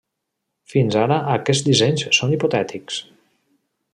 [0.73, 3.01] Fins ara aquests dissenys són hipotètics.